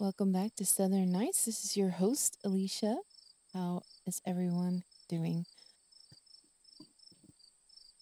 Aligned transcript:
Welcome 0.00 0.30
back 0.30 0.54
to 0.54 0.64
Southern 0.64 1.10
Nights. 1.10 1.44
This 1.44 1.64
is 1.64 1.76
your 1.76 1.90
host, 1.90 2.38
Alicia. 2.44 2.98
How 3.52 3.82
is 4.06 4.22
everyone 4.24 4.84
doing? 5.08 5.44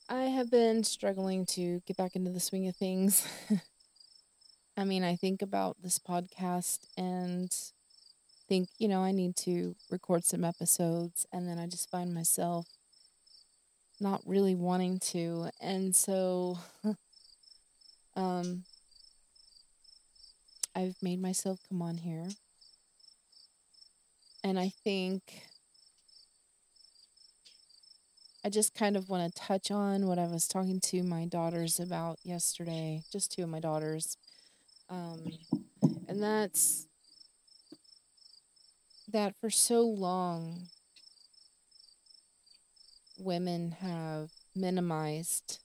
I 0.06 0.24
have 0.24 0.50
been 0.50 0.84
struggling 0.84 1.46
to 1.46 1.80
get 1.86 1.96
back 1.96 2.14
into 2.14 2.30
the 2.30 2.38
swing 2.38 2.68
of 2.68 2.76
things. 2.76 3.26
I 4.76 4.84
mean, 4.84 5.04
I 5.04 5.16
think 5.16 5.40
about 5.40 5.78
this 5.82 5.98
podcast 5.98 6.80
and 6.98 7.50
think, 8.46 8.68
you 8.78 8.88
know, 8.88 9.00
I 9.00 9.12
need 9.12 9.34
to 9.36 9.74
record 9.90 10.26
some 10.26 10.44
episodes, 10.44 11.24
and 11.32 11.48
then 11.48 11.58
I 11.58 11.66
just 11.66 11.90
find 11.90 12.12
myself 12.12 12.66
not 14.00 14.20
really 14.26 14.54
wanting 14.54 14.98
to. 14.98 15.48
And 15.62 15.96
so, 15.96 16.58
um, 18.16 18.64
I've 20.76 20.96
made 21.00 21.22
myself 21.22 21.58
come 21.70 21.80
on 21.80 21.96
here. 21.96 22.28
And 24.44 24.58
I 24.58 24.72
think 24.84 25.22
I 28.44 28.50
just 28.50 28.74
kind 28.74 28.94
of 28.94 29.08
want 29.08 29.34
to 29.34 29.40
touch 29.40 29.70
on 29.70 30.06
what 30.06 30.18
I 30.18 30.26
was 30.26 30.46
talking 30.46 30.78
to 30.80 31.02
my 31.02 31.24
daughters 31.24 31.80
about 31.80 32.18
yesterday, 32.22 33.00
just 33.10 33.32
two 33.32 33.42
of 33.42 33.48
my 33.48 33.58
daughters. 33.58 34.18
Um, 34.90 35.24
and 36.06 36.22
that's 36.22 36.86
that 39.10 39.34
for 39.40 39.48
so 39.48 39.80
long, 39.80 40.68
women 43.18 43.76
have 43.80 44.30
minimized 44.54 45.58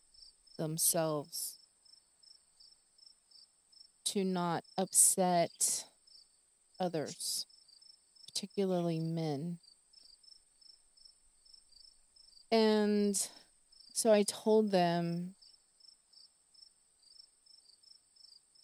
themselves 0.57 1.60
to 4.05 4.23
not 4.23 4.63
upset 4.77 5.85
others, 6.79 7.45
particularly 8.27 8.99
men. 8.99 9.59
And 12.51 13.15
so 13.93 14.11
I 14.11 14.23
told 14.23 14.71
them 14.71 15.35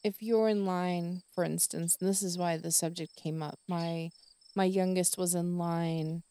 if 0.04 0.22
you're 0.22 0.50
in 0.50 0.66
line, 0.66 1.22
for 1.34 1.44
instance, 1.44 1.98
and 2.00 2.10
this 2.10 2.24
is 2.24 2.38
why 2.38 2.58
the 2.58 2.72
subject 2.72 3.16
came 3.16 3.44
up. 3.44 3.60
My 3.68 4.10
my 4.56 4.66
youngest 4.66 5.18
was 5.18 5.36
in 5.36 5.58
line 5.58 6.24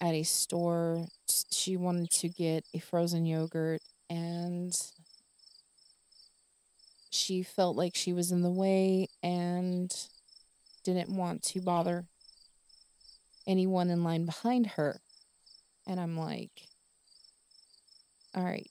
at 0.00 0.14
a 0.14 0.24
store. 0.24 1.06
She 1.50 1.76
wanted 1.76 2.10
to 2.10 2.28
get 2.28 2.64
a 2.74 2.78
frozen 2.78 3.24
yogurt 3.24 3.80
and 4.10 4.74
she 7.12 7.42
felt 7.42 7.76
like 7.76 7.94
she 7.94 8.12
was 8.12 8.32
in 8.32 8.40
the 8.40 8.50
way 8.50 9.08
and 9.22 9.94
didn't 10.82 11.14
want 11.14 11.42
to 11.42 11.60
bother 11.60 12.06
anyone 13.46 13.90
in 13.90 14.02
line 14.02 14.24
behind 14.24 14.66
her. 14.66 15.00
And 15.86 16.00
I'm 16.00 16.16
like, 16.16 16.68
all 18.34 18.44
right, 18.44 18.70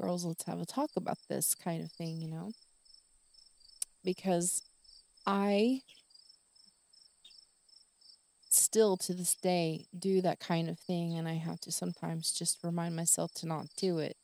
girls, 0.00 0.24
let's 0.24 0.44
have 0.44 0.60
a 0.60 0.66
talk 0.66 0.90
about 0.96 1.18
this 1.28 1.54
kind 1.54 1.82
of 1.82 1.90
thing, 1.90 2.20
you 2.20 2.28
know? 2.28 2.52
Because 4.04 4.62
I 5.26 5.80
still 8.50 8.96
to 8.98 9.14
this 9.14 9.34
day 9.34 9.86
do 9.98 10.20
that 10.20 10.38
kind 10.38 10.68
of 10.68 10.78
thing, 10.78 11.18
and 11.18 11.26
I 11.26 11.34
have 11.34 11.58
to 11.60 11.72
sometimes 11.72 12.30
just 12.30 12.62
remind 12.62 12.94
myself 12.94 13.32
to 13.36 13.46
not 13.46 13.66
do 13.76 13.98
it 13.98 14.16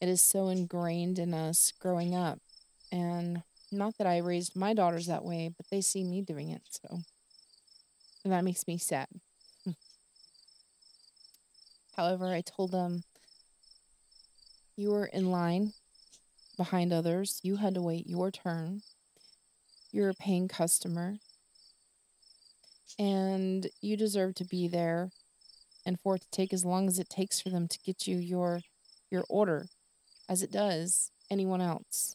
it 0.00 0.08
is 0.08 0.22
so 0.22 0.48
ingrained 0.48 1.18
in 1.18 1.34
us 1.34 1.72
growing 1.80 2.14
up. 2.14 2.38
And 2.92 3.42
not 3.70 3.98
that 3.98 4.06
I 4.06 4.18
raised 4.18 4.56
my 4.56 4.74
daughters 4.74 5.06
that 5.06 5.24
way, 5.24 5.50
but 5.56 5.66
they 5.70 5.80
see 5.80 6.04
me 6.04 6.22
doing 6.22 6.50
it. 6.50 6.62
So 6.70 7.00
and 8.24 8.32
that 8.32 8.44
makes 8.44 8.66
me 8.66 8.78
sad. 8.78 9.08
However, 11.96 12.26
I 12.26 12.42
told 12.42 12.72
them, 12.72 13.04
You 14.76 14.90
were 14.90 15.06
in 15.06 15.30
line 15.30 15.72
behind 16.56 16.92
others. 16.92 17.40
You 17.42 17.56
had 17.56 17.74
to 17.74 17.82
wait 17.82 18.06
your 18.06 18.30
turn. 18.30 18.82
You're 19.92 20.10
a 20.10 20.14
paying 20.14 20.48
customer. 20.48 21.16
And 22.98 23.68
you 23.80 23.96
deserve 23.96 24.34
to 24.36 24.44
be 24.44 24.68
there 24.68 25.10
and 25.86 25.98
for 26.00 26.16
it 26.16 26.22
to 26.22 26.30
take 26.30 26.52
as 26.52 26.64
long 26.64 26.88
as 26.88 26.98
it 26.98 27.08
takes 27.08 27.40
for 27.40 27.48
them 27.48 27.68
to 27.68 27.78
get 27.78 28.06
you 28.06 28.18
your 28.18 28.60
your 29.10 29.24
order 29.28 29.68
as 30.28 30.42
it 30.42 30.52
does 30.52 31.10
anyone 31.30 31.60
else. 31.60 32.14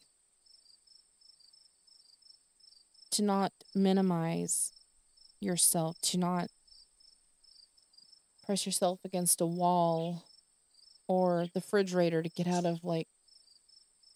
To 3.12 3.22
not 3.24 3.52
minimize 3.76 4.72
yourself, 5.40 6.00
to 6.02 6.18
not 6.18 6.48
press 8.46 8.66
yourself 8.66 9.00
against 9.06 9.42
a 9.42 9.46
wall 9.46 10.24
or 11.08 11.46
the 11.54 11.60
refrigerator 11.60 12.24
to 12.24 12.30
get 12.30 12.48
out 12.48 12.66
of 12.66 12.84
like 12.84 13.08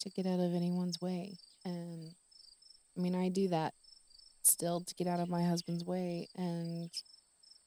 to 0.00 0.10
get 0.10 0.26
out 0.26 0.40
of 0.40 0.54
anyone's 0.54 1.00
way. 1.00 1.36
And 1.64 2.14
I 2.96 3.00
mean, 3.00 3.14
I 3.14 3.28
do 3.28 3.48
that 3.48 3.74
still 4.42 4.80
to 4.80 4.94
get 4.94 5.06
out 5.06 5.20
of 5.20 5.28
my 5.28 5.44
husband's 5.44 5.84
way 5.84 6.28
and 6.36 6.90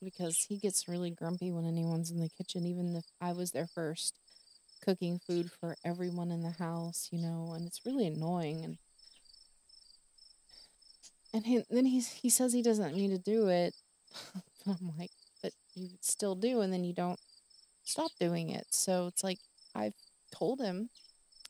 because 0.01 0.45
he 0.49 0.57
gets 0.57 0.87
really 0.87 1.11
grumpy 1.11 1.51
when 1.51 1.65
anyone's 1.65 2.09
in 2.09 2.19
the 2.19 2.29
kitchen 2.29 2.65
even 2.65 2.95
if 2.95 3.05
I 3.21 3.33
was 3.33 3.51
there 3.51 3.67
first 3.67 4.19
cooking 4.81 5.19
food 5.19 5.51
for 5.51 5.75
everyone 5.85 6.31
in 6.31 6.41
the 6.41 6.51
house, 6.51 7.09
you 7.11 7.19
know, 7.19 7.53
and 7.55 7.65
it's 7.67 7.85
really 7.85 8.07
annoying 8.07 8.63
and 8.63 8.77
and 11.33 11.45
he, 11.45 11.63
then 11.69 11.85
he's 11.85 12.09
he 12.09 12.29
says 12.29 12.51
he 12.51 12.61
doesn't 12.61 12.95
mean 12.95 13.11
to 13.11 13.17
do 13.17 13.47
it. 13.47 13.73
I'm 14.67 14.91
like, 14.97 15.11
but 15.41 15.53
you 15.75 15.89
still 16.01 16.35
do, 16.35 16.61
and 16.61 16.73
then 16.73 16.83
you 16.83 16.93
don't 16.93 17.19
stop 17.83 18.11
doing 18.19 18.49
it. 18.49 18.67
So 18.71 19.07
it's 19.07 19.23
like 19.23 19.39
I've 19.73 19.93
told 20.33 20.59
him, 20.59 20.89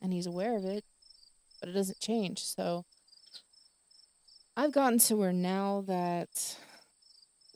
and 0.00 0.12
he's 0.12 0.26
aware 0.26 0.56
of 0.56 0.64
it, 0.64 0.84
but 1.60 1.68
it 1.68 1.72
doesn't 1.72 2.00
change. 2.00 2.44
So 2.44 2.84
I've 4.56 4.72
gotten 4.72 4.98
to 5.00 5.16
where 5.16 5.32
now 5.32 5.84
that 5.88 6.56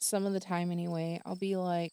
some 0.00 0.26
of 0.26 0.32
the 0.32 0.40
time 0.40 0.72
anyway, 0.72 1.20
I'll 1.24 1.36
be 1.36 1.56
like, 1.56 1.92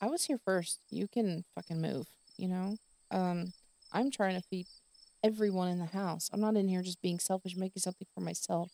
I 0.00 0.06
was 0.06 0.24
here 0.24 0.38
first. 0.44 0.80
You 0.90 1.08
can 1.08 1.44
fucking 1.54 1.80
move, 1.80 2.06
you 2.36 2.48
know? 2.48 2.76
Um, 3.10 3.52
I'm 3.92 4.10
trying 4.10 4.36
to 4.36 4.46
feed 4.48 4.66
everyone 5.22 5.68
in 5.68 5.78
the 5.78 5.86
house. 5.86 6.30
I'm 6.32 6.40
not 6.40 6.56
in 6.56 6.68
here 6.68 6.82
just 6.82 7.02
being 7.02 7.18
selfish, 7.18 7.56
making 7.56 7.80
something 7.80 8.06
for 8.14 8.20
myself. 8.20 8.70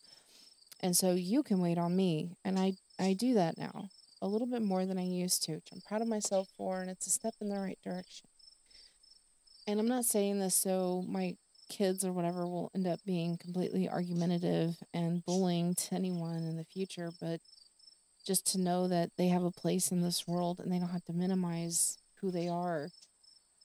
And 0.79 0.95
so 0.95 1.13
you 1.13 1.43
can 1.43 1.59
wait 1.59 1.77
on 1.77 1.95
me. 1.95 2.31
And 2.45 2.59
I, 2.59 2.73
I 2.99 3.13
do 3.13 3.33
that 3.33 3.57
now 3.57 3.89
a 4.21 4.27
little 4.27 4.47
bit 4.47 4.61
more 4.61 4.85
than 4.85 4.97
I 4.97 5.03
used 5.03 5.43
to, 5.43 5.53
which 5.53 5.69
I'm 5.71 5.81
proud 5.81 6.01
of 6.01 6.07
myself 6.07 6.47
for. 6.57 6.81
And 6.81 6.89
it's 6.89 7.07
a 7.07 7.11
step 7.11 7.35
in 7.41 7.49
the 7.49 7.59
right 7.59 7.79
direction. 7.83 8.27
And 9.67 9.79
I'm 9.79 9.87
not 9.87 10.05
saying 10.05 10.39
this 10.39 10.55
so 10.55 11.03
my 11.07 11.35
kids 11.69 12.05
or 12.05 12.13
whatever 12.13 12.47
will 12.47 12.71
end 12.73 12.87
up 12.87 12.99
being 13.05 13.37
completely 13.37 13.89
argumentative 13.89 14.77
and 14.93 15.25
bullying 15.25 15.75
to 15.75 15.95
anyone 15.95 16.37
in 16.37 16.55
the 16.55 16.63
future, 16.63 17.11
but 17.19 17.41
just 18.25 18.45
to 18.53 18.59
know 18.59 18.87
that 18.87 19.11
they 19.17 19.27
have 19.27 19.43
a 19.43 19.51
place 19.51 19.91
in 19.91 20.01
this 20.01 20.27
world 20.27 20.59
and 20.59 20.71
they 20.71 20.79
don't 20.79 20.89
have 20.89 21.03
to 21.05 21.13
minimize 21.13 21.97
who 22.21 22.31
they 22.31 22.47
are 22.47 22.89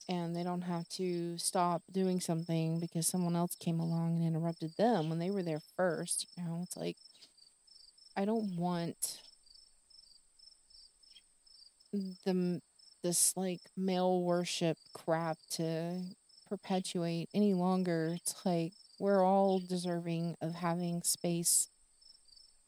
and 0.09 0.35
they 0.35 0.43
don't 0.43 0.61
have 0.61 0.87
to 0.89 1.37
stop 1.37 1.81
doing 1.91 2.19
something 2.19 2.79
because 2.79 3.07
someone 3.07 3.35
else 3.35 3.55
came 3.55 3.79
along 3.79 4.17
and 4.17 4.25
interrupted 4.25 4.71
them 4.77 5.09
when 5.09 5.19
they 5.19 5.29
were 5.29 5.43
there 5.43 5.61
first. 5.77 6.27
You 6.37 6.43
know, 6.43 6.61
it's 6.63 6.77
like 6.77 6.97
I 8.15 8.25
don't 8.25 8.55
want 8.57 9.19
the 12.25 12.61
this 13.03 13.35
like 13.35 13.59
male 13.75 14.21
worship 14.21 14.77
crap 14.93 15.37
to 15.51 16.01
perpetuate 16.47 17.29
any 17.33 17.53
longer. 17.53 18.15
It's 18.15 18.35
like 18.45 18.73
we're 18.99 19.23
all 19.23 19.59
deserving 19.59 20.35
of 20.41 20.55
having 20.55 21.03
space 21.03 21.69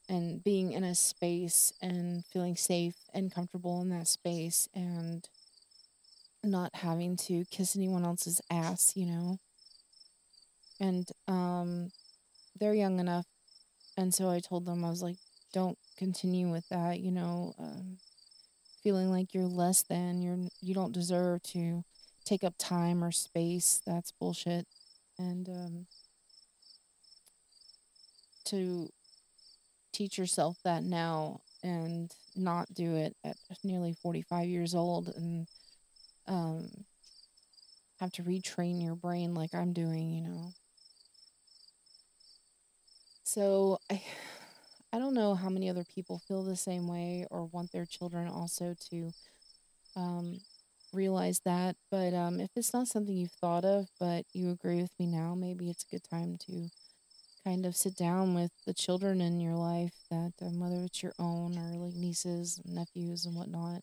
and 0.10 0.44
being 0.44 0.72
in 0.72 0.84
a 0.84 0.94
space 0.94 1.74
and 1.82 2.26
feeling 2.26 2.56
safe 2.56 2.96
and 3.14 3.34
comfortable 3.34 3.82
in 3.82 3.90
that 3.90 4.08
space 4.08 4.70
and 4.74 5.28
not 6.46 6.76
having 6.76 7.18
to 7.18 7.46
kiss 7.52 7.76
anyone 7.76 8.06
else's 8.06 8.42
ass, 8.52 8.94
you 8.96 9.06
know. 9.06 9.40
And 10.80 11.08
um 11.28 11.92
they're 12.60 12.74
young 12.74 13.00
enough 13.00 13.26
and 13.98 14.14
so 14.14 14.30
I 14.30 14.40
told 14.40 14.66
them 14.66 14.86
I 14.86 14.90
was 14.90 15.04
like 15.04 15.18
don't 15.54 15.78
continue 15.98 16.52
with 16.52 16.68
that, 16.70 17.00
you 17.00 17.12
know, 17.12 17.54
um, 17.60 17.98
feeling 18.84 19.10
like 19.10 19.34
you're 19.34 19.46
less 19.48 19.84
than, 19.84 20.22
you're 20.22 20.38
you 20.62 20.74
don't 20.74 20.94
deserve 20.94 21.44
to 21.44 21.84
take 22.26 22.44
up 22.44 22.56
time 22.60 23.04
or 23.04 23.12
space. 23.12 23.82
That's 23.86 24.12
bullshit. 24.12 24.68
And 25.20 25.50
um 25.50 25.88
to 28.46 28.90
teach 29.94 30.18
yourself 30.18 30.58
that 30.64 30.84
now 30.84 31.40
and 31.64 32.14
not 32.36 32.74
do 32.74 32.96
it 32.96 33.16
at 33.24 33.38
nearly 33.64 33.94
45 33.94 34.48
years 34.48 34.76
old 34.76 35.10
and 35.16 35.48
um, 36.28 36.70
have 38.00 38.12
to 38.14 38.24
retrain 38.24 38.82
your 38.82 38.96
brain 38.96 39.34
like 39.34 39.54
I'm 39.54 39.74
doing, 39.74 40.10
you 40.14 40.22
know. 40.22 40.54
So 43.24 43.80
I 43.92 44.02
I 44.94 45.00
don't 45.00 45.14
know 45.14 45.36
how 45.36 45.50
many 45.50 45.70
other 45.70 45.84
people 45.84 46.20
feel 46.28 46.44
the 46.44 46.56
same 46.56 46.88
way 46.88 47.26
or 47.30 47.46
want 47.46 47.72
their 47.74 47.86
children 47.86 48.28
also 48.30 48.76
to 48.92 49.12
um, 49.96 50.40
realize 50.94 51.42
that. 51.46 51.76
But 51.92 52.14
um, 52.14 52.40
if 52.40 52.52
it's 52.56 52.74
not 52.74 52.88
something 52.88 53.16
you've 53.16 53.32
thought 53.42 53.66
of, 53.66 53.88
but 54.00 54.26
you 54.34 54.52
agree 54.52 54.82
with 54.82 54.92
me 55.00 55.08
now, 55.08 55.36
maybe 55.36 55.70
it's 55.70 55.86
a 55.86 55.96
good 55.96 56.04
time 56.10 56.38
to 56.48 56.70
kind 57.46 57.66
of 57.66 57.76
sit 57.76 57.96
down 57.96 58.36
with 58.36 58.52
the 58.68 58.74
children 58.74 59.22
in 59.22 59.40
your 59.40 59.56
life 59.56 59.94
that 60.12 60.34
um, 60.42 60.60
whether 60.60 60.84
it's 60.84 61.04
your 61.04 61.14
own 61.20 61.58
or 61.58 61.78
like 61.86 61.96
nieces, 61.96 62.62
and 62.66 62.76
nephews, 62.76 63.26
and 63.26 63.36
whatnot, 63.36 63.82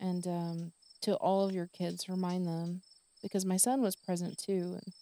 and 0.00 0.26
um, 0.26 0.72
to 1.02 1.14
all 1.16 1.44
of 1.44 1.54
your 1.54 1.68
kids, 1.68 2.08
remind 2.08 2.46
them 2.46 2.82
because 3.22 3.44
my 3.44 3.56
son 3.56 3.82
was 3.82 3.96
present 3.96 4.38
too, 4.38 4.78
and 4.82 4.92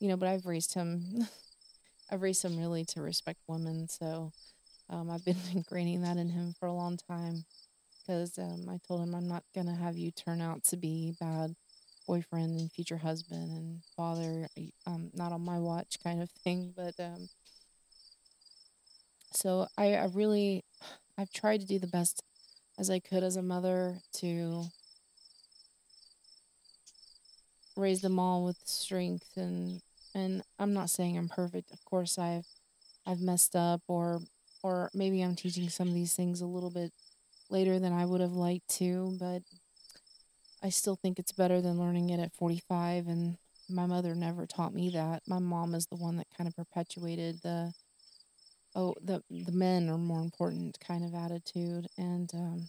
you 0.00 0.08
know, 0.08 0.16
but 0.16 0.28
I've 0.28 0.46
raised 0.46 0.74
him. 0.74 1.26
I've 2.10 2.22
raised 2.22 2.44
him 2.44 2.56
really 2.56 2.84
to 2.86 3.02
respect 3.02 3.40
women, 3.48 3.88
so 3.88 4.32
um, 4.88 5.10
I've 5.10 5.24
been 5.24 5.34
ingraining 5.54 6.02
that 6.02 6.16
in 6.16 6.28
him 6.28 6.54
for 6.58 6.66
a 6.66 6.74
long 6.74 6.98
time. 7.08 7.44
Because 8.00 8.38
um, 8.38 8.68
I 8.70 8.78
told 8.86 9.00
him 9.02 9.14
I'm 9.14 9.26
not 9.26 9.42
gonna 9.54 9.74
have 9.74 9.96
you 9.96 10.12
turn 10.12 10.40
out 10.40 10.62
to 10.64 10.76
be 10.76 11.16
bad 11.18 11.56
boyfriend 12.06 12.58
and 12.58 12.70
future 12.70 12.96
husband 12.96 13.50
and 13.50 13.82
father, 13.96 14.48
um, 14.86 15.10
not 15.12 15.32
on 15.32 15.44
my 15.44 15.58
watch 15.58 15.98
kind 16.02 16.22
of 16.22 16.30
thing. 16.30 16.72
But 16.76 16.94
um, 17.00 17.28
so 19.32 19.66
I, 19.76 19.94
I 19.94 20.06
really, 20.14 20.64
I've 21.18 21.32
tried 21.32 21.60
to 21.60 21.66
do 21.66 21.78
the 21.78 21.86
best 21.86 22.22
as 22.78 22.90
I 22.90 22.98
could 22.98 23.22
as 23.22 23.36
a 23.36 23.42
mother 23.42 23.98
to 24.18 24.64
raise 27.76 28.00
them 28.00 28.18
all 28.18 28.44
with 28.44 28.58
strength 28.64 29.36
and 29.36 29.80
and 30.14 30.42
I'm 30.58 30.72
not 30.72 30.88
saying 30.90 31.18
I'm 31.18 31.28
perfect. 31.28 31.70
Of 31.72 31.84
course 31.84 32.18
I've 32.18 32.46
I've 33.06 33.20
messed 33.20 33.54
up 33.54 33.82
or 33.88 34.20
or 34.62 34.90
maybe 34.94 35.22
I'm 35.22 35.36
teaching 35.36 35.68
some 35.68 35.88
of 35.88 35.94
these 35.94 36.14
things 36.14 36.40
a 36.40 36.46
little 36.46 36.70
bit 36.70 36.92
later 37.50 37.78
than 37.78 37.92
I 37.92 38.04
would 38.04 38.20
have 38.20 38.32
liked 38.32 38.68
to, 38.78 39.16
but 39.20 39.42
I 40.62 40.70
still 40.70 40.96
think 40.96 41.18
it's 41.18 41.32
better 41.32 41.60
than 41.60 41.78
learning 41.78 42.10
it 42.10 42.20
at 42.20 42.34
45 42.34 43.06
and 43.06 43.36
my 43.68 43.86
mother 43.86 44.14
never 44.14 44.46
taught 44.46 44.74
me 44.74 44.90
that. 44.90 45.22
My 45.26 45.38
mom 45.38 45.74
is 45.74 45.86
the 45.86 45.96
one 45.96 46.16
that 46.16 46.28
kind 46.36 46.48
of 46.48 46.56
perpetuated 46.56 47.40
the 47.42 47.72
oh 48.74 48.94
the 49.02 49.22
the 49.30 49.52
men 49.52 49.88
are 49.88 49.98
more 49.98 50.20
important 50.20 50.78
kind 50.80 51.04
of 51.04 51.14
attitude 51.14 51.86
and 51.98 52.30
um 52.34 52.68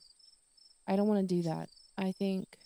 I 0.88 0.96
don't 0.96 1.08
want 1.08 1.28
to 1.28 1.36
do 1.36 1.42
that. 1.44 1.70
I 1.98 2.12
think 2.14 2.58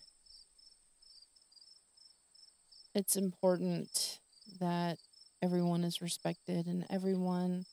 it's 2.94 3.16
important 3.16 4.20
that 4.60 4.98
everyone 5.42 5.84
is 5.84 6.02
respected 6.02 6.68
and 6.68 6.86
everyone 6.90 7.66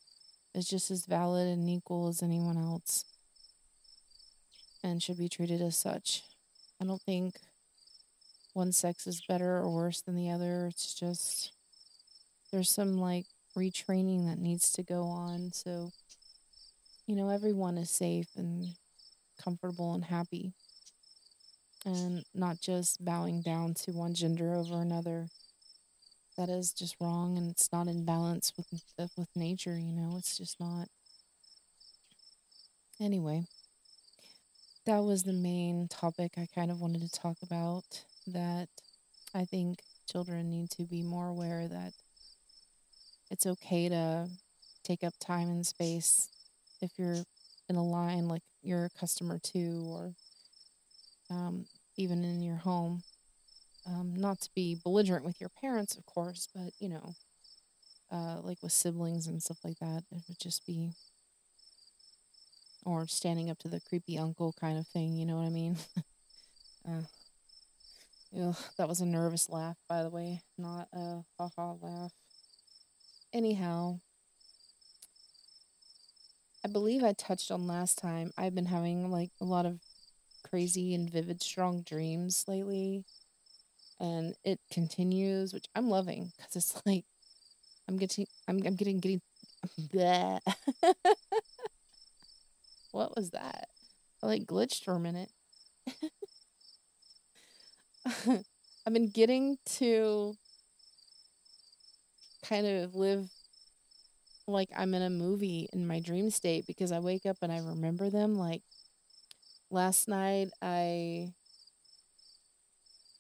is 0.54 0.68
just 0.68 0.90
as 0.90 1.06
valid 1.06 1.46
and 1.48 1.68
equal 1.68 2.08
as 2.08 2.22
anyone 2.22 2.56
else 2.56 3.04
and 4.82 5.02
should 5.02 5.18
be 5.18 5.28
treated 5.28 5.60
as 5.60 5.76
such. 5.76 6.22
I 6.80 6.84
don't 6.84 7.02
think 7.02 7.34
one 8.54 8.72
sex 8.72 9.06
is 9.06 9.22
better 9.28 9.58
or 9.58 9.70
worse 9.70 10.00
than 10.00 10.16
the 10.16 10.30
other. 10.30 10.66
It's 10.66 10.94
just 10.94 11.52
there's 12.50 12.70
some 12.70 12.96
like 12.96 13.26
retraining 13.56 14.26
that 14.26 14.38
needs 14.38 14.70
to 14.72 14.82
go 14.82 15.04
on 15.04 15.50
so 15.52 15.90
you 17.06 17.16
know 17.16 17.28
everyone 17.28 17.76
is 17.76 17.90
safe 17.90 18.28
and 18.36 18.66
comfortable 19.42 19.94
and 19.94 20.04
happy 20.04 20.52
and 21.84 22.24
not 22.34 22.60
just 22.60 23.04
bowing 23.04 23.42
down 23.42 23.74
to 23.74 23.92
one 23.92 24.14
gender 24.14 24.54
over 24.54 24.80
another. 24.80 25.28
That 26.36 26.48
is 26.48 26.72
just 26.72 26.96
wrong 27.00 27.36
and 27.36 27.50
it's 27.50 27.72
not 27.72 27.88
in 27.88 28.04
balance 28.04 28.52
with 28.56 28.66
uh, 28.98 29.08
with 29.16 29.28
nature 29.34 29.76
you 29.78 29.92
know? 29.92 30.16
It's 30.16 30.36
just 30.36 30.60
not. 30.60 30.88
Anyway 33.00 33.44
that 34.88 35.04
was 35.04 35.22
the 35.22 35.34
main 35.34 35.86
topic 35.86 36.32
i 36.38 36.46
kind 36.54 36.70
of 36.70 36.80
wanted 36.80 37.02
to 37.02 37.10
talk 37.10 37.36
about 37.42 37.84
that 38.26 38.68
i 39.34 39.44
think 39.44 39.82
children 40.10 40.48
need 40.48 40.70
to 40.70 40.82
be 40.84 41.02
more 41.02 41.28
aware 41.28 41.68
that 41.68 41.92
it's 43.30 43.44
okay 43.46 43.86
to 43.90 44.26
take 44.82 45.04
up 45.04 45.12
time 45.20 45.50
and 45.50 45.66
space 45.66 46.30
if 46.80 46.90
you're 46.96 47.22
in 47.68 47.76
a 47.76 47.84
line 47.84 48.28
like 48.28 48.40
you're 48.62 48.86
a 48.86 48.98
customer 48.98 49.38
too 49.38 49.84
or 49.90 50.14
um, 51.30 51.66
even 51.96 52.24
in 52.24 52.40
your 52.42 52.56
home. 52.56 53.02
Um, 53.86 54.14
not 54.14 54.40
to 54.42 54.50
be 54.54 54.78
belligerent 54.82 55.24
with 55.24 55.40
your 55.40 55.48
parents, 55.48 55.96
of 55.96 56.04
course, 56.04 56.48
but 56.54 56.72
you 56.78 56.88
know, 56.88 57.14
uh, 58.10 58.40
like 58.42 58.58
with 58.62 58.72
siblings 58.72 59.26
and 59.26 59.42
stuff 59.42 59.58
like 59.64 59.78
that, 59.78 60.02
it 60.10 60.22
would 60.28 60.38
just 60.38 60.66
be, 60.66 60.92
or 62.84 63.06
standing 63.06 63.50
up 63.50 63.58
to 63.60 63.68
the 63.68 63.80
creepy 63.80 64.18
uncle 64.18 64.54
kind 64.60 64.78
of 64.78 64.86
thing. 64.88 65.16
You 65.16 65.26
know 65.26 65.36
what 65.36 65.46
I 65.46 65.50
mean? 65.50 65.76
uh, 66.88 67.02
ugh, 68.38 68.56
that 68.76 68.88
was 68.88 69.00
a 69.00 69.06
nervous 69.06 69.48
laugh, 69.48 69.76
by 69.88 70.02
the 70.02 70.10
way, 70.10 70.42
not 70.58 70.88
a 70.92 71.22
ha 71.38 71.48
ha 71.56 71.74
laugh. 71.80 72.12
Anyhow, 73.32 74.00
I 76.64 76.68
believe 76.68 77.04
I 77.04 77.12
touched 77.12 77.50
on 77.50 77.66
last 77.66 77.98
time. 77.98 78.32
I've 78.36 78.54
been 78.54 78.66
having 78.66 79.10
like 79.10 79.30
a 79.40 79.44
lot 79.44 79.66
of 79.66 79.80
crazy 80.48 80.94
and 80.94 81.10
vivid, 81.10 81.42
strong 81.42 81.82
dreams 81.82 82.44
lately. 82.48 83.04
And 84.00 84.34
it 84.44 84.60
continues, 84.72 85.52
which 85.52 85.66
I'm 85.74 85.88
loving 85.88 86.32
because 86.36 86.56
it's 86.56 86.82
like 86.86 87.04
I'm 87.88 87.96
getting, 87.96 88.26
I'm, 88.46 88.60
I'm 88.64 88.76
getting, 88.76 88.98
getting, 88.98 89.20
bleh. 89.80 90.40
what 92.92 93.16
was 93.16 93.30
that? 93.30 93.68
I 94.22 94.26
like 94.26 94.44
glitched 94.44 94.84
for 94.84 94.94
a 94.94 95.00
minute. 95.00 95.30
I've 98.86 98.92
been 98.92 99.10
getting 99.10 99.58
to 99.76 100.34
kind 102.42 102.66
of 102.66 102.94
live 102.94 103.28
like 104.46 104.70
I'm 104.76 104.94
in 104.94 105.02
a 105.02 105.10
movie 105.10 105.68
in 105.72 105.86
my 105.86 106.00
dream 106.00 106.30
state 106.30 106.66
because 106.66 106.90
I 106.90 107.00
wake 107.00 107.26
up 107.26 107.36
and 107.42 107.52
I 107.52 107.58
remember 107.58 108.10
them 108.10 108.34
like 108.34 108.62
last 109.70 110.08
night 110.08 110.50
I 110.62 111.32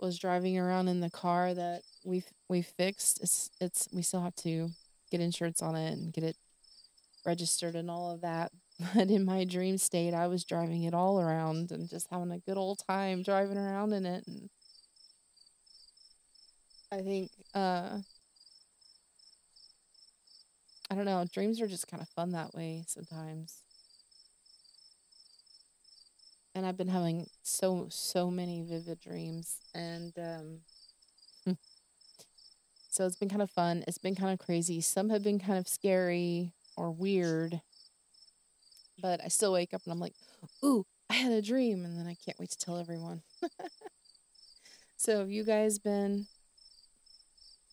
was 0.00 0.18
driving 0.18 0.58
around 0.58 0.88
in 0.88 1.00
the 1.00 1.10
car 1.10 1.54
that 1.54 1.82
we 2.04 2.24
we 2.48 2.62
fixed. 2.62 3.20
It's 3.22 3.50
it's 3.60 3.88
we 3.92 4.02
still 4.02 4.22
have 4.22 4.34
to 4.36 4.70
get 5.10 5.20
insurance 5.20 5.62
on 5.62 5.74
it 5.76 5.92
and 5.92 6.12
get 6.12 6.24
it 6.24 6.36
registered 7.26 7.76
and 7.76 7.90
all 7.90 8.12
of 8.12 8.22
that. 8.22 8.52
But 8.94 9.10
in 9.10 9.24
my 9.24 9.44
dream 9.44 9.78
state, 9.78 10.14
I 10.14 10.28
was 10.28 10.44
driving 10.44 10.84
it 10.84 10.94
all 10.94 11.20
around 11.20 11.72
and 11.72 11.88
just 11.88 12.08
having 12.10 12.32
a 12.32 12.38
good 12.38 12.56
old 12.58 12.80
time 12.88 13.22
driving 13.22 13.58
around 13.58 13.92
in 13.92 14.06
it. 14.06 14.24
And 14.26 14.50
I 16.90 17.00
think 17.02 17.30
uh, 17.54 17.98
I 20.90 20.94
don't 20.94 21.04
know. 21.04 21.24
Dreams 21.32 21.60
are 21.60 21.66
just 21.68 21.88
kind 21.88 22.02
of 22.02 22.08
fun 22.10 22.32
that 22.32 22.54
way 22.54 22.84
sometimes 22.86 23.62
and 26.58 26.66
I've 26.66 26.76
been 26.76 26.88
having 26.88 27.28
so 27.44 27.86
so 27.88 28.32
many 28.32 28.62
vivid 28.62 28.98
dreams 28.98 29.60
and 29.76 30.12
um 30.18 30.58
so 32.90 33.06
it's 33.06 33.14
been 33.14 33.28
kind 33.28 33.42
of 33.42 33.50
fun. 33.50 33.84
It's 33.86 33.98
been 33.98 34.16
kind 34.16 34.32
of 34.32 34.44
crazy. 34.44 34.80
Some 34.80 35.08
have 35.10 35.22
been 35.22 35.38
kind 35.38 35.56
of 35.56 35.68
scary 35.68 36.52
or 36.76 36.90
weird. 36.90 37.60
But 39.00 39.22
I 39.24 39.28
still 39.28 39.52
wake 39.52 39.72
up 39.72 39.82
and 39.84 39.92
I'm 39.92 40.00
like, 40.00 40.14
"Ooh, 40.64 40.84
I 41.08 41.14
had 41.14 41.30
a 41.30 41.40
dream." 41.40 41.84
And 41.84 41.96
then 41.96 42.08
I 42.08 42.16
can't 42.24 42.38
wait 42.40 42.50
to 42.50 42.58
tell 42.58 42.76
everyone. 42.76 43.22
so, 44.96 45.20
have 45.20 45.30
you 45.30 45.44
guys 45.44 45.78
been 45.78 46.26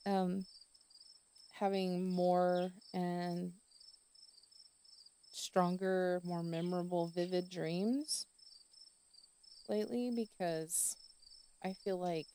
um 0.05 0.45
having 1.53 2.11
more 2.11 2.69
and 2.93 3.53
stronger, 5.31 6.21
more 6.23 6.43
memorable, 6.43 7.07
vivid 7.07 7.49
dreams? 7.49 8.25
Lately 9.69 10.11
because 10.15 10.95
I 11.63 11.73
feel 11.73 11.97
like 11.99 12.27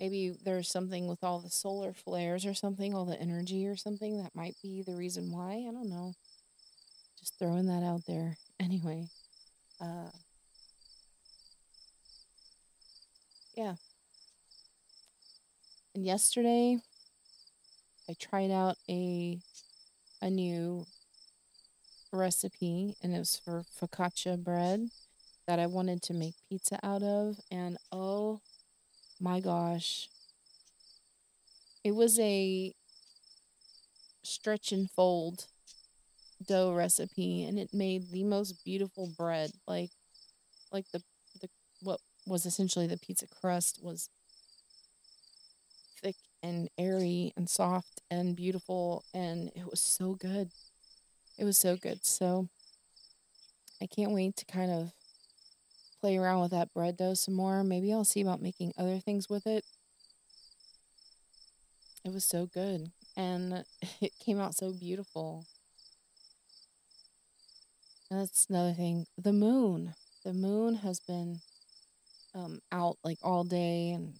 maybe 0.00 0.36
there's 0.44 0.70
something 0.70 1.08
with 1.08 1.22
all 1.24 1.40
the 1.40 1.50
solar 1.50 1.92
flares 1.92 2.46
or 2.46 2.54
something, 2.54 2.94
all 2.94 3.06
the 3.06 3.20
energy 3.20 3.66
or 3.66 3.76
something 3.76 4.22
that 4.22 4.34
might 4.34 4.56
be 4.62 4.82
the 4.82 4.96
reason 4.96 5.30
why. 5.32 5.54
I 5.68 5.72
don't 5.72 5.90
know. 5.90 6.14
Just 7.18 7.38
throwing 7.38 7.66
that 7.66 7.82
out 7.82 8.04
there. 8.06 8.36
Anyway, 8.60 9.08
uh, 9.80 10.10
yeah. 13.56 13.74
And 15.94 16.04
yesterday, 16.04 16.78
I 18.08 18.14
tried 18.14 18.50
out 18.52 18.76
a 18.88 19.40
a 20.22 20.30
new 20.30 20.86
recipe, 22.12 22.96
and 23.02 23.14
it 23.14 23.18
was 23.18 23.36
for 23.36 23.64
focaccia 23.80 24.42
bread 24.42 24.88
that 25.46 25.58
I 25.58 25.66
wanted 25.66 26.02
to 26.04 26.14
make 26.14 26.34
pizza 26.48 26.78
out 26.82 27.02
of. 27.02 27.36
And 27.50 27.78
oh 27.90 28.40
my 29.20 29.40
gosh, 29.40 30.08
it 31.84 31.94
was 31.94 32.18
a 32.20 32.74
stretch 34.22 34.72
and 34.72 34.90
fold 34.90 35.46
dough 36.46 36.72
recipe 36.72 37.44
and 37.44 37.58
it 37.58 37.72
made 37.72 38.10
the 38.10 38.24
most 38.24 38.64
beautiful 38.64 39.08
bread. 39.16 39.50
Like 39.66 39.90
like 40.72 40.86
the 40.92 41.02
the 41.40 41.48
what 41.82 42.00
was 42.26 42.46
essentially 42.46 42.86
the 42.86 42.98
pizza 42.98 43.26
crust 43.26 43.80
was 43.82 44.08
thick 46.02 46.16
and 46.42 46.68
airy 46.78 47.32
and 47.36 47.48
soft 47.48 48.00
and 48.10 48.36
beautiful 48.36 49.04
and 49.14 49.50
it 49.54 49.66
was 49.68 49.80
so 49.80 50.14
good. 50.14 50.50
It 51.38 51.44
was 51.44 51.58
so 51.58 51.76
good. 51.76 52.04
So 52.04 52.48
I 53.80 53.86
can't 53.86 54.12
wait 54.12 54.36
to 54.36 54.44
kind 54.44 54.70
of 54.70 54.92
play 56.02 56.18
around 56.18 56.42
with 56.42 56.50
that 56.50 56.74
bread 56.74 56.96
dough 56.96 57.14
some 57.14 57.34
more. 57.34 57.62
Maybe 57.62 57.92
I'll 57.92 58.04
see 58.04 58.20
about 58.20 58.42
making 58.42 58.72
other 58.76 58.98
things 58.98 59.30
with 59.30 59.46
it. 59.46 59.64
It 62.04 62.12
was 62.12 62.24
so 62.24 62.46
good 62.46 62.90
and 63.16 63.64
it 64.00 64.12
came 64.18 64.40
out 64.40 64.56
so 64.56 64.72
beautiful. 64.72 65.46
And 68.10 68.20
that's 68.20 68.46
another 68.50 68.72
thing. 68.72 69.06
The 69.16 69.32
moon. 69.32 69.94
The 70.24 70.34
moon 70.34 70.74
has 70.76 70.98
been 70.98 71.40
um, 72.34 72.60
out 72.72 72.98
like 73.04 73.18
all 73.22 73.44
day 73.44 73.92
and 73.92 74.14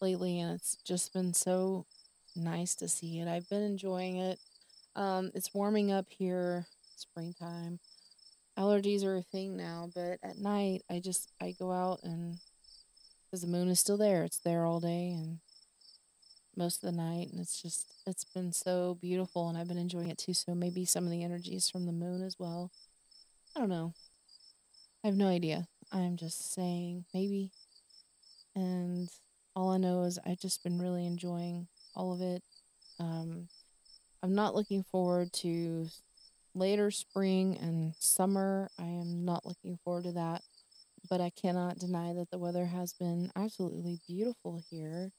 lately, 0.00 0.40
and 0.40 0.52
it's 0.52 0.76
just 0.84 1.12
been 1.12 1.32
so 1.32 1.86
nice 2.34 2.74
to 2.76 2.88
see 2.88 3.20
it. 3.20 3.28
I've 3.28 3.48
been 3.48 3.62
enjoying 3.62 4.16
it. 4.16 4.38
Um, 4.96 5.30
it's 5.34 5.54
warming 5.54 5.92
up 5.92 6.06
here, 6.10 6.66
springtime. 6.96 7.78
Allergies 8.58 9.04
are 9.04 9.16
a 9.16 9.22
thing 9.22 9.56
now, 9.56 9.88
but 9.94 10.18
at 10.22 10.38
night 10.38 10.82
I 10.90 11.00
just 11.00 11.32
I 11.40 11.54
go 11.58 11.72
out 11.72 12.00
and 12.02 12.36
because 13.24 13.42
the 13.42 13.48
moon 13.48 13.68
is 13.68 13.80
still 13.80 13.96
there, 13.96 14.24
it's 14.24 14.40
there 14.40 14.66
all 14.66 14.80
day 14.80 15.10
and 15.10 15.38
most 16.56 16.82
of 16.82 16.90
the 16.90 16.96
night, 16.96 17.28
and 17.30 17.40
it's 17.40 17.60
just 17.62 17.86
it's 18.06 18.24
been 18.24 18.52
so 18.52 18.98
beautiful, 19.00 19.48
and 19.48 19.56
I've 19.56 19.68
been 19.68 19.78
enjoying 19.78 20.10
it 20.10 20.18
too. 20.18 20.34
So 20.34 20.54
maybe 20.54 20.84
some 20.84 21.04
of 21.04 21.10
the 21.10 21.22
energies 21.22 21.70
from 21.70 21.86
the 21.86 21.92
moon 21.92 22.22
as 22.22 22.36
well. 22.38 22.70
I 23.56 23.60
don't 23.60 23.68
know. 23.68 23.94
I 25.02 25.08
have 25.08 25.16
no 25.16 25.28
idea. 25.28 25.66
I'm 25.92 26.16
just 26.16 26.52
saying 26.52 27.04
maybe. 27.14 27.50
And 28.54 29.08
all 29.54 29.70
I 29.70 29.78
know 29.78 30.02
is 30.04 30.18
I've 30.26 30.40
just 30.40 30.62
been 30.62 30.78
really 30.78 31.06
enjoying 31.06 31.68
all 31.94 32.12
of 32.12 32.20
it. 32.20 32.42
Um, 32.98 33.48
I'm 34.22 34.34
not 34.34 34.54
looking 34.54 34.84
forward 34.90 35.32
to 35.34 35.88
later 36.54 36.90
spring 36.90 37.56
and 37.60 37.94
summer. 37.98 38.70
I 38.78 38.84
am 38.84 39.24
not 39.24 39.46
looking 39.46 39.78
forward 39.84 40.04
to 40.04 40.12
that. 40.12 40.42
But 41.08 41.20
I 41.20 41.30
cannot 41.30 41.78
deny 41.78 42.12
that 42.12 42.30
the 42.30 42.38
weather 42.38 42.66
has 42.66 42.92
been 42.92 43.30
absolutely 43.34 44.00
beautiful 44.06 44.62
here 44.70 45.12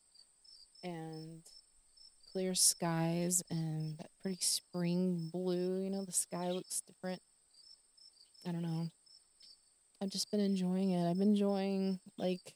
and 0.84 1.42
clear 2.32 2.56
skies 2.56 3.44
and 3.50 3.98
that 3.98 4.10
pretty 4.22 4.40
spring 4.42 5.30
blue. 5.32 5.82
You 5.82 5.90
know, 5.90 6.06
the 6.06 6.12
sky 6.12 6.52
looks 6.52 6.82
different. 6.86 7.22
I 8.48 8.52
don't 8.52 8.62
know. 8.62 8.90
I've 10.02 10.10
just 10.10 10.32
been 10.32 10.40
enjoying 10.40 10.92
it. 10.92 11.10
I've 11.10 11.18
been 11.18 11.30
enjoying, 11.30 12.00
like, 12.18 12.54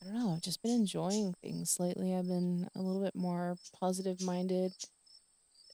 I 0.00 0.06
don't 0.06 0.14
know, 0.14 0.32
I've 0.32 0.40
just 0.42 0.62
been 0.62 0.72
enjoying 0.72 1.34
things 1.42 1.76
lately. 1.78 2.14
I've 2.14 2.26
been 2.26 2.68
a 2.74 2.80
little 2.80 3.02
bit 3.02 3.14
more 3.14 3.56
positive 3.78 4.22
minded. 4.22 4.72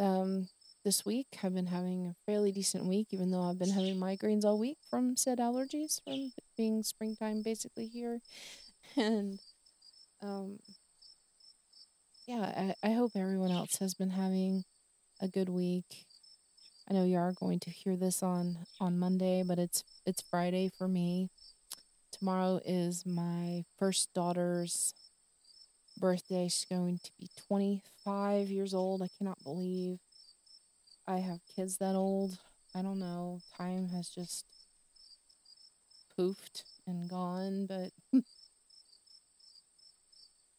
Um, 0.00 0.49
this 0.87 1.05
week, 1.05 1.26
I've 1.43 1.52
been 1.52 1.66
having 1.66 2.07
a 2.07 2.14
fairly 2.31 2.52
decent 2.52 2.85
week, 2.85 3.09
even 3.11 3.33
though 3.33 3.43
I've 3.43 3.59
been 3.59 3.73
having 3.73 3.97
migraines 3.97 4.45
all 4.45 4.57
week 4.57 4.78
from 4.88 5.16
said 5.16 5.38
allergies 5.38 6.00
from 6.05 6.31
being 6.57 6.85
springtime 6.85 7.43
basically 7.43 7.88
here. 7.88 8.21
And 8.97 9.40
um, 10.23 10.61
yeah, 12.28 12.75
I, 12.83 12.88
I 12.88 12.93
hope 12.93 13.11
everyone 13.16 13.50
else 13.50 13.78
has 13.78 13.95
been 13.95 14.11
having 14.11 14.62
a 15.21 15.26
good 15.26 15.49
week. 15.49 16.07
I 16.88 16.95
know 16.95 17.02
you 17.02 17.19
are 17.19 17.33
going 17.33 17.59
to 17.61 17.71
hear 17.71 17.97
this 17.97 18.23
on 18.23 18.59
on 18.78 18.97
Monday, 18.97 19.43
but 19.43 19.59
it's 19.59 19.83
it's 20.07 20.23
Friday 20.31 20.71
for 20.78 20.87
me. 20.87 21.31
Tomorrow 22.12 22.61
is 22.64 23.05
my 23.05 23.64
first 23.76 24.14
daughter's 24.14 24.95
birthday. 25.99 26.45
She's 26.45 26.66
going 26.71 27.00
to 27.02 27.11
be 27.19 27.28
25 27.49 28.50
years 28.50 28.73
old. 28.73 29.02
I 29.02 29.09
cannot 29.19 29.43
believe 29.43 29.99
I 31.08 31.18
have 31.18 31.40
kids 31.46 31.78
that 31.78 31.96
old. 31.96 32.38
I 32.75 32.82
don't 32.82 33.00
know. 33.00 33.40
Time 33.56 33.88
has 33.88 34.08
just 34.08 34.44
poofed 36.16 36.64
and 36.86 37.08
gone, 37.08 37.66
but 37.66 37.92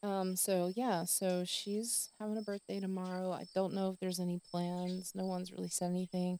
Um, 0.02 0.36
so 0.36 0.72
yeah, 0.76 1.04
so 1.04 1.44
she's 1.44 2.10
having 2.20 2.36
a 2.38 2.42
birthday 2.42 2.78
tomorrow. 2.80 3.32
I 3.32 3.46
don't 3.54 3.74
know 3.74 3.90
if 3.90 3.98
there's 3.98 4.20
any 4.20 4.40
plans. 4.50 5.12
No 5.14 5.26
one's 5.26 5.52
really 5.52 5.68
said 5.68 5.90
anything. 5.90 6.38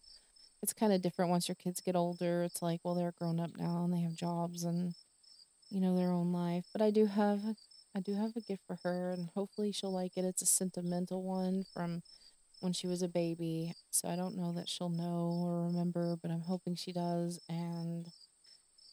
It's 0.62 0.72
kind 0.72 0.92
of 0.92 1.02
different 1.02 1.30
once 1.30 1.48
your 1.48 1.56
kids 1.56 1.80
get 1.80 1.96
older. 1.96 2.44
It's 2.44 2.62
like, 2.62 2.80
well, 2.84 2.94
they're 2.94 3.12
grown 3.18 3.40
up 3.40 3.50
now 3.58 3.84
and 3.84 3.92
they 3.94 4.02
have 4.02 4.16
jobs 4.16 4.64
and 4.64 4.94
you 5.70 5.80
know 5.80 5.96
their 5.96 6.12
own 6.12 6.32
life. 6.32 6.66
But 6.72 6.82
I 6.82 6.90
do 6.90 7.06
have 7.06 7.40
I 7.96 8.00
do 8.00 8.14
have 8.14 8.36
a 8.36 8.40
gift 8.42 8.62
for 8.66 8.78
her 8.84 9.12
and 9.12 9.30
hopefully 9.34 9.72
she'll 9.72 9.92
like 9.92 10.16
it. 10.16 10.24
It's 10.24 10.42
a 10.42 10.46
sentimental 10.46 11.22
one 11.22 11.64
from 11.74 12.02
when 12.60 12.72
she 12.72 12.86
was 12.86 13.02
a 13.02 13.08
baby. 13.08 13.74
So 13.90 14.08
I 14.08 14.16
don't 14.16 14.36
know 14.36 14.52
that 14.52 14.68
she'll 14.68 14.88
know 14.88 15.40
or 15.44 15.66
remember, 15.66 16.16
but 16.20 16.30
I'm 16.30 16.42
hoping 16.42 16.74
she 16.74 16.92
does 16.92 17.40
and 17.48 18.06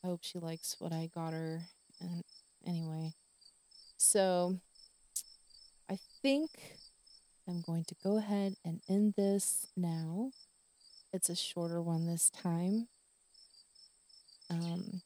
I 0.03 0.07
hope 0.07 0.22
she 0.24 0.39
likes 0.39 0.75
what 0.79 0.93
I 0.93 1.10
got 1.13 1.34
her. 1.34 1.62
And 2.00 2.24
anyway, 2.65 3.13
so 3.98 4.60
I 5.89 5.98
think 6.22 6.50
I'm 7.48 7.62
going 7.62 7.86
to 7.86 7.95
go 8.03 8.17
ahead 8.17 8.55
and 8.63 8.81
end 8.89 9.13
this 9.17 9.67
now. 9.75 10.31
It's 11.13 11.29
a 11.29 11.36
shorter 11.36 11.81
one 11.81 12.07
this 12.07 12.29
time. 12.29 12.88
Um, 14.50 15.01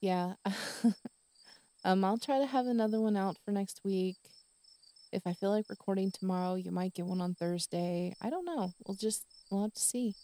yeah. 0.00 0.34
um, 1.84 2.04
I'll 2.04 2.18
try 2.18 2.38
to 2.38 2.46
have 2.46 2.66
another 2.66 3.00
one 3.00 3.16
out 3.16 3.36
for 3.44 3.52
next 3.52 3.80
week. 3.84 4.16
If 5.12 5.26
I 5.26 5.32
feel 5.32 5.50
like 5.50 5.66
recording 5.68 6.10
tomorrow, 6.10 6.54
you 6.54 6.70
might 6.70 6.94
get 6.94 7.06
one 7.06 7.20
on 7.20 7.34
Thursday. 7.34 8.14
I 8.20 8.30
don't 8.30 8.44
know. 8.44 8.72
We'll 8.86 8.96
just 8.96 9.24
we'll 9.50 9.62
have 9.62 9.74
to 9.74 9.80
see. 9.80 10.14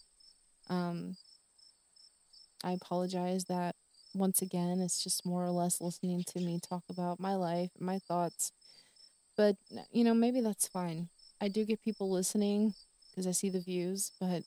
Um, 0.69 1.17
I 2.63 2.71
apologize 2.71 3.45
that 3.45 3.75
once 4.13 4.41
again, 4.41 4.79
it's 4.79 5.03
just 5.03 5.25
more 5.25 5.43
or 5.43 5.51
less 5.51 5.81
listening 5.81 6.23
to 6.27 6.39
me 6.39 6.59
talk 6.59 6.83
about 6.89 7.19
my 7.19 7.35
life, 7.35 7.69
my 7.79 7.99
thoughts. 7.99 8.51
But, 9.35 9.55
you 9.91 10.03
know, 10.03 10.13
maybe 10.13 10.41
that's 10.41 10.67
fine. 10.67 11.09
I 11.39 11.47
do 11.49 11.65
get 11.65 11.83
people 11.83 12.09
listening 12.09 12.73
because 13.11 13.27
I 13.27 13.31
see 13.31 13.49
the 13.49 13.61
views, 13.61 14.11
but 14.19 14.43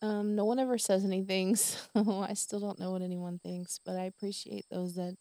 um, 0.00 0.34
no 0.34 0.44
one 0.44 0.58
ever 0.58 0.78
says 0.78 1.04
anything, 1.04 1.54
so 1.56 1.80
I 1.94 2.34
still 2.34 2.60
don't 2.60 2.80
know 2.80 2.90
what 2.90 3.02
anyone 3.02 3.38
thinks. 3.38 3.78
But 3.84 3.96
I 3.96 4.04
appreciate 4.04 4.64
those 4.70 4.94
that 4.94 5.16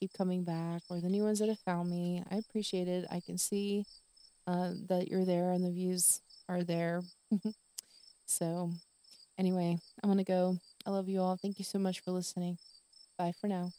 keep 0.00 0.12
coming 0.14 0.44
back 0.44 0.82
or 0.90 1.00
the 1.00 1.10
new 1.10 1.24
ones 1.24 1.40
that 1.40 1.50
have 1.50 1.60
found 1.60 1.90
me. 1.90 2.24
I 2.30 2.36
appreciate 2.36 2.88
it. 2.88 3.06
I 3.10 3.20
can 3.20 3.38
see 3.38 3.84
uh, 4.46 4.72
that 4.88 5.08
you're 5.08 5.26
there 5.26 5.52
and 5.52 5.64
the 5.64 5.72
views 5.72 6.22
are 6.48 6.64
there. 6.64 7.02
so, 8.26 8.70
anyway, 9.38 9.78
I'm 10.02 10.08
going 10.10 10.18
to 10.18 10.24
go. 10.24 10.58
I 10.86 10.90
love 10.90 11.08
you 11.08 11.20
all. 11.20 11.36
Thank 11.36 11.58
you 11.58 11.64
so 11.64 11.78
much 11.78 12.00
for 12.00 12.12
listening. 12.12 12.58
Bye 13.18 13.34
for 13.40 13.48
now. 13.48 13.72